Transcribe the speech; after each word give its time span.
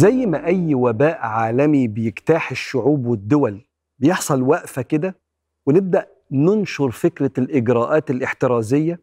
زي 0.00 0.26
ما 0.26 0.46
أي 0.46 0.74
وباء 0.74 1.18
عالمي 1.26 1.88
بيجتاح 1.88 2.50
الشعوب 2.50 3.06
والدول 3.06 3.60
بيحصل 3.98 4.42
وقفة 4.42 4.82
كده 4.82 5.16
ونبدأ 5.66 6.06
ننشر 6.30 6.90
فكرة 6.90 7.30
الإجراءات 7.38 8.10
الاحترازية 8.10 9.00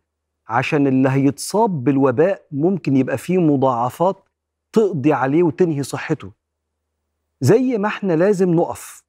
عشان 0.47 0.87
اللي 0.87 1.09
هيتصاب 1.09 1.83
بالوباء 1.83 2.41
ممكن 2.51 2.97
يبقى 2.97 3.17
فيه 3.17 3.37
مضاعفات 3.37 4.29
تقضي 4.73 5.13
عليه 5.13 5.43
وتنهي 5.43 5.83
صحته. 5.83 6.31
زي 7.41 7.77
ما 7.77 7.87
إحنا 7.87 8.13
لازم 8.13 8.53
نقف 8.53 9.03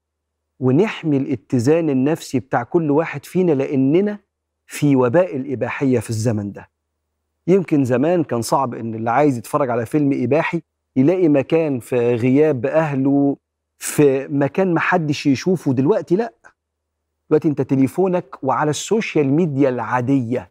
ونحمي 0.61 1.17
الاتزان 1.17 1.91
النفسي 1.91 2.41
بتاع 2.41 2.63
كل 2.63 2.91
واحد 2.91 3.25
فينا 3.25 3.53
لأننا 3.53 4.19
في 4.67 4.97
وباء 4.97 5.37
الإباحية 5.37 5.99
في 5.99 6.11
الزمن 6.11 6.53
ده. 6.53 6.69
يمكن 7.47 7.85
زمان 7.85 8.25
كان 8.25 8.43
صعب 8.43 8.75
إن 8.75 8.95
اللي 8.95 9.11
عايز 9.11 9.39
يتفرج 9.39 9.71
على 9.71 9.87
فيلم 9.87 10.23
إباحي 10.23 10.63
يلاقي 10.99 11.29
مكان 11.29 11.81
في 11.81 12.15
غياب 12.15 12.67
أهله 12.67 13.37
في 13.79 14.29
مكان 14.31 14.75
محدش 14.75 15.27
يشوفه 15.27 15.73
دلوقتي؟ 15.73 16.17
لأ. 16.17 16.33
دلوقتي 17.31 17.49
أنت 17.49 17.63
تليفونك 17.63 18.39
وعلى 18.43 18.71
السوشيال 18.71 19.33
ميديا 19.33 19.69
العادية 19.69 20.51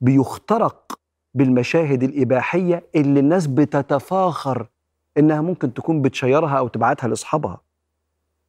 بيخترق 0.00 0.98
بالمشاهد 1.34 2.02
الإباحية 2.02 2.82
اللي 2.96 3.20
الناس 3.20 3.46
بتتفاخر 3.46 4.66
إنها 5.18 5.40
ممكن 5.40 5.74
تكون 5.74 6.02
بتشيرها 6.02 6.58
أو 6.58 6.68
تبعتها 6.68 7.08
لأصحابها. 7.08 7.60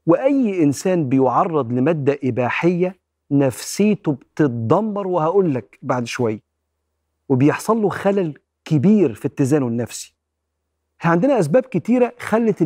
وأي 0.05 0.63
إنسان 0.63 1.09
بيعرض 1.09 1.71
لمادة 1.73 2.19
إباحية 2.23 2.95
نفسيته 3.31 4.11
بتتدمر 4.11 5.07
وهقول 5.07 5.53
لك 5.53 5.79
بعد 5.81 6.05
شوية 6.07 6.39
وبيحصل 7.29 7.81
له 7.81 7.89
خلل 7.89 8.33
كبير 8.65 9.13
في 9.13 9.27
اتزانه 9.27 9.67
النفسي. 9.67 10.13
إحنا 11.03 11.11
عندنا 11.11 11.39
أسباب 11.39 11.63
كتيرة 11.63 12.13
خلت 12.19 12.61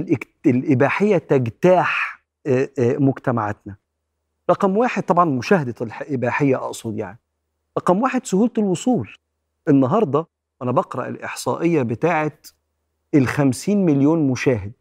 الإباحية 0.45 1.17
تجتاح 1.17 2.23
مجتمعاتنا. 2.79 3.75
رقم 4.49 4.77
واحد 4.77 5.03
طبعا 5.03 5.25
مشاهدة 5.25 5.75
الإباحية 5.81 6.55
أقصد 6.55 6.97
يعني. 6.97 7.19
رقم 7.77 8.01
واحد 8.01 8.25
سهولة 8.25 8.51
الوصول. 8.57 9.09
النهاردة 9.67 10.27
أنا 10.61 10.71
بقرأ 10.71 11.07
الإحصائية 11.07 11.81
بتاعة 11.81 12.31
الخمسين 13.15 13.85
مليون 13.85 14.27
مشاهد. 14.27 14.73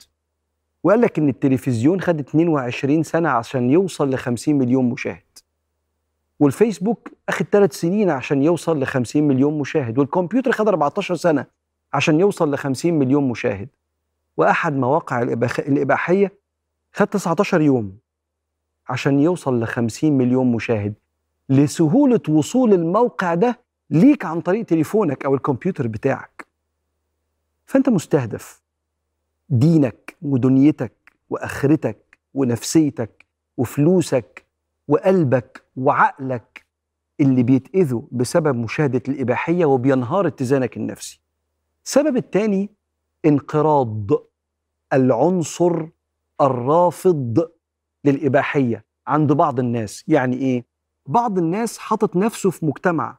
وقال 0.85 1.01
لك 1.01 1.19
إن 1.19 1.29
التلفزيون 1.29 2.01
خد 2.01 2.21
22 2.21 3.03
سنة 3.03 3.29
عشان 3.29 3.71
يوصل 3.71 4.11
ل 4.11 4.19
50 4.19 4.59
مليون 4.59 4.91
مشاهد. 4.91 5.23
والفيسبوك 6.41 7.09
أخد 7.29 7.47
ثلاث 7.53 7.73
سنين 7.73 8.11
عشان 8.11 8.43
يوصل 8.43 8.81
ل 8.81 8.87
50 8.87 9.29
مليون 9.29 9.59
مشاهد. 9.59 9.99
والكمبيوتر 9.99 10.53
خد 10.53 10.69
14 10.69 11.15
سنة 11.15 11.56
عشان 11.93 12.21
يوصل 12.21 12.55
ل 12.55 12.59
50 12.59 12.95
مليون 12.95 13.29
مشاهد. 13.29 13.69
وأحد 14.37 14.73
مواقع 14.77 15.23
الإباحية 15.59 16.33
خد 16.93 17.07
19 17.07 17.61
يوم 17.61 17.99
عشان 18.89 19.21
يوصل 19.21 19.61
ل 19.63 19.67
50 19.67 20.13
مليون 20.19 20.53
مشاهد. 20.53 20.95
لسهولة 21.49 22.21
وصول 22.29 22.73
الموقع 22.73 23.35
ده 23.35 23.59
ليك 23.91 24.25
عن 24.25 24.41
طريق 24.41 24.65
تليفونك 24.67 25.25
أو 25.25 25.35
الكمبيوتر 25.35 25.87
بتاعك. 25.87 26.47
فأنت 27.67 27.89
مستهدف. 27.89 28.63
دينك 29.49 30.17
ودنيتك 30.23 30.93
وآخرتك 31.31 32.19
ونفسيتك 32.35 33.27
وفلوسك 33.57 34.47
وقلبك 34.89 35.63
وعقلك 35.77 36.67
اللي 37.21 37.43
بيتأذوا 37.43 38.03
بسبب 38.13 38.57
مشاهدة 38.57 39.03
الإباحية 39.09 39.65
وبينهار 39.65 40.27
اتزانك 40.27 40.77
النفسي. 40.77 41.21
السبب 41.87 42.17
الثاني 42.17 42.71
انقراض 43.27 44.11
العنصر 44.93 45.87
الرافض 46.41 47.49
للإباحية 48.05 48.85
عند 49.07 49.33
بعض 49.33 49.59
الناس. 49.61 50.05
يعني 50.09 50.37
إيه؟ 50.37 50.65
بعض 51.07 51.39
الناس 51.39 51.79
حاطط 51.79 52.17
نفسه 52.17 52.51
في 52.51 52.67
مجتمع. 52.67 53.19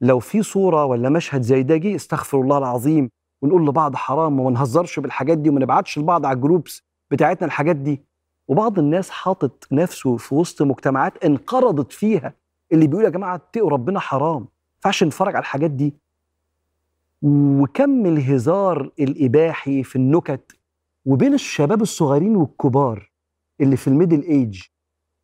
لو 0.00 0.18
في 0.18 0.42
صورة 0.42 0.84
ولا 0.84 1.08
مشهد 1.08 1.42
زي 1.42 1.62
ده 1.62 1.76
جه 1.76 1.96
استغفر 1.96 2.40
الله 2.40 2.58
العظيم 2.58 3.10
ونقول 3.42 3.66
لبعض 3.66 3.96
حرام 3.96 4.40
وما 4.40 4.50
نهزرش 4.50 4.98
بالحاجات 5.00 5.38
دي 5.38 5.50
وما 5.50 5.60
نبعتش 5.60 5.98
لبعض 5.98 6.26
على 6.26 6.36
ال 6.36 6.43
groups 6.43 6.82
بتاعتنا 7.10 7.46
الحاجات 7.46 7.76
دي. 7.76 8.02
وبعض 8.48 8.78
الناس 8.78 9.10
حاطط 9.10 9.66
نفسه 9.72 10.16
في 10.16 10.34
وسط 10.34 10.62
مجتمعات 10.62 11.24
انقرضت 11.24 11.92
فيها 11.92 12.34
اللي 12.72 12.86
بيقول 12.86 13.04
يا 13.04 13.10
جماعة 13.10 13.34
اتقوا 13.34 13.70
ربنا 13.70 14.00
حرام 14.00 14.40
ما 14.40 14.48
ينفعش 14.76 15.04
نتفرج 15.04 15.34
على 15.36 15.42
الحاجات 15.42 15.70
دي. 15.70 16.05
وكم 17.22 18.06
الهزار 18.06 18.90
الإباحي 19.00 19.82
في 19.82 19.96
النكت 19.96 20.52
وبين 21.04 21.34
الشباب 21.34 21.82
الصغيرين 21.82 22.36
والكبار 22.36 23.10
اللي 23.60 23.76
في 23.76 23.88
ال 23.88 23.93
middle 23.93 24.22
age 24.22 24.62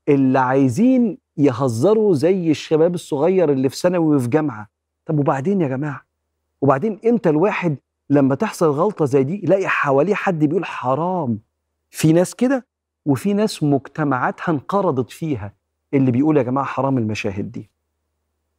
اللي 0.08 0.38
عايزين 0.38 1.18
يهزروا 1.36 2.14
زي 2.14 2.50
الشباب 2.50 2.94
الصغير 2.94 3.52
اللي 3.52 3.68
في 3.68 3.76
ثانوي 3.76 4.16
وفي 4.16 4.28
جامعة. 4.28 4.68
طب 5.06 5.18
وبعدين 5.18 5.60
يا 5.60 5.68
جماعة؟ 5.68 6.02
وبعدين 6.60 6.98
إمتى 7.06 7.28
الواحد 7.28 7.76
لما 8.10 8.34
تحصل 8.34 8.66
غلطة 8.70 9.04
زي 9.04 9.22
دي 9.24 9.40
يلاقي 9.44 9.68
حواليه 9.68 10.14
حد 10.14 10.44
بيقول 10.44 10.64
حرام؟ 10.64 11.38
في 11.90 12.12
ناس 12.12 12.34
كده 12.34 12.66
وفي 13.06 13.32
ناس 13.34 13.62
مجتمعاتها 13.62 14.52
انقرضت 14.52 15.10
فيها 15.10 15.54
اللي 15.94 16.10
بيقول 16.10 16.36
يا 16.36 16.42
جماعة 16.42 16.66
حرام 16.66 16.98
المشاهد 16.98 17.52
دي. 17.52 17.70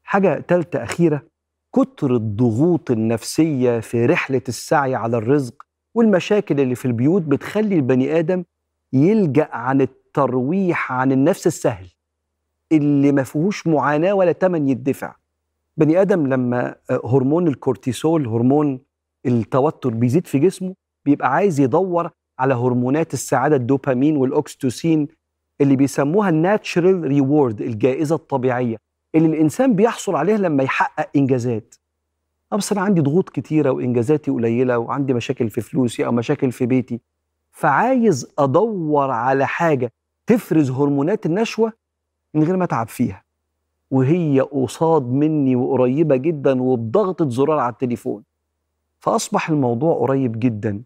حاجة 0.03 0.45
ثالثه 0.47 0.83
أخيرة. 0.83 1.32
كتر 1.75 2.15
الضغوط 2.15 2.91
النفسية 2.91 3.79
في 3.79 4.05
رحلة 4.05 4.41
السعي 4.47 4.95
على 4.95 5.17
الرزق 5.17 5.63
والمشاكل 5.95 6.59
اللي 6.59 6.75
في 6.75 6.85
البيوت 6.85 7.21
بتخلي 7.21 7.75
البني 7.75 8.19
آدم 8.19 8.43
يلجأ 8.93 9.49
عن 9.51 9.81
الترويح 9.81 10.91
عن 10.91 11.11
النفس 11.11 11.47
السهل 11.47 11.87
اللي 12.71 13.11
ما 13.11 13.23
فيهوش 13.23 13.67
معاناة 13.67 14.13
ولا 14.13 14.31
تمن 14.31 14.69
يدفع. 14.69 15.15
بني 15.77 16.01
آدم 16.01 16.27
لما 16.27 16.75
هرمون 17.05 17.47
الكورتيسول 17.47 18.27
هرمون 18.27 18.79
التوتر 19.25 19.89
بيزيد 19.89 20.27
في 20.27 20.39
جسمه 20.39 20.75
بيبقى 21.05 21.33
عايز 21.33 21.59
يدور 21.59 22.09
على 22.39 22.53
هرمونات 22.53 23.13
السعادة 23.13 23.55
الدوبامين 23.55 24.17
والأوكسيتوسين 24.17 25.07
اللي 25.61 25.75
بيسموها 25.75 26.29
ال 26.29 26.38
natural 26.39 27.03
reward 27.03 27.61
الجائزة 27.61 28.15
الطبيعية. 28.15 28.77
اللي 29.15 29.27
الإنسان 29.27 29.75
بيحصل 29.75 30.15
عليها 30.15 30.37
لما 30.37 30.63
يحقق 30.63 31.09
إنجازات. 31.15 31.75
بس 32.51 32.71
أنا 32.71 32.81
عندي 32.81 33.01
ضغوط 33.01 33.29
كتيرة 33.29 33.69
وإنجازاتي 33.69 34.31
قليلة 34.31 34.77
وعندي 34.77 35.13
مشاكل 35.13 35.49
في 35.49 35.61
فلوسي 35.61 36.05
أو 36.05 36.11
مشاكل 36.11 36.51
في 36.51 36.65
بيتي. 36.65 36.99
فعايز 37.51 38.33
أدور 38.39 39.11
على 39.11 39.47
حاجة 39.47 39.93
تفرز 40.27 40.71
هرمونات 40.71 41.25
النشوة 41.25 41.73
من 42.33 42.43
غير 42.43 42.57
ما 42.57 42.63
أتعب 42.63 42.87
فيها. 42.87 43.23
وهي 43.91 44.41
قصاد 44.41 45.03
مني 45.11 45.55
وقريبة 45.55 46.15
جدا 46.15 46.61
وبضغطه 46.61 47.29
زرار 47.29 47.59
على 47.59 47.73
التليفون. 47.73 48.23
فأصبح 48.99 49.49
الموضوع 49.49 49.95
قريب 49.95 50.39
جدا. 50.39 50.81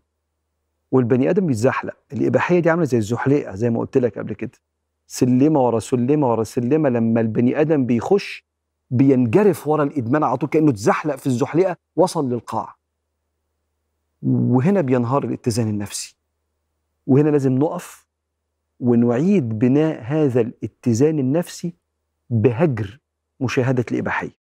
والبني 0.92 1.30
آدم 1.30 1.48
بيتزحلق. 1.48 1.98
الإباحية 2.14 2.60
دي 2.60 2.70
عاملة 2.70 2.86
زي 2.86 2.98
الزحليقة 2.98 3.56
زي 3.56 3.70
ما 3.70 3.80
قلت 3.80 3.98
لك 3.98 4.18
قبل 4.18 4.34
كده. 4.34 4.52
سلمة 5.08 5.60
ورا 5.60 5.80
سلمة 5.80 6.32
ورا 6.32 6.44
سلمة 6.44 6.90
لما 6.90 7.22
البني 7.22 7.62
آدم 7.62 7.86
بيخش 7.86 8.46
بينجرف 8.90 9.68
ورا 9.68 9.84
الإدمان 9.84 10.24
على 10.24 10.38
طول 10.38 10.50
كأنه 10.50 10.72
اتزحلق 10.72 11.16
في 11.16 11.28
الزحليقة 11.28 11.78
وصل 11.96 12.30
للقاع. 12.30 12.76
وهنا 14.22 14.82
بينهار 14.82 15.24
الاتزان 15.24 15.68
النفسي. 15.68 16.18
وهنا 17.08 17.30
لازم 17.30 17.54
نقف 17.58 18.08
ونعيد 18.80 19.60
بناء 19.60 20.02
هذا 20.04 20.42
الاتزان 20.42 21.20
النفسي 21.20 21.74
بهجر 22.30 23.00
مشاهدة 23.40 23.86
الإباحية. 23.92 24.47